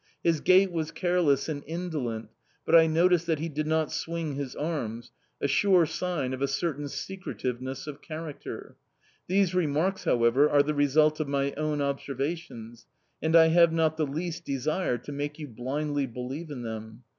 His 0.23 0.41
gait 0.41 0.71
was 0.71 0.89
careless 0.89 1.47
and 1.47 1.63
indolent, 1.67 2.29
but 2.65 2.73
I 2.75 2.87
noticed 2.87 3.27
that 3.27 3.37
he 3.37 3.49
did 3.49 3.67
not 3.67 3.91
swing 3.91 4.33
his 4.33 4.55
arms 4.55 5.11
a 5.39 5.47
sure 5.47 5.85
sign 5.85 6.33
of 6.33 6.41
a 6.41 6.47
certain 6.47 6.87
secretiveness 6.89 7.85
of 7.85 8.01
character. 8.01 8.77
These 9.27 9.53
remarks, 9.53 10.05
however, 10.05 10.49
are 10.49 10.63
the 10.63 10.73
result 10.73 11.19
of 11.19 11.27
my 11.27 11.53
own 11.53 11.81
observations, 11.83 12.87
and 13.21 13.35
I 13.35 13.49
have 13.49 13.71
not 13.71 13.95
the 13.95 14.07
least 14.07 14.43
desire 14.43 14.97
to 14.97 15.11
make 15.11 15.37
you 15.37 15.47
blindly 15.47 16.07
believe 16.07 16.49
in 16.49 16.63
them. 16.63 17.03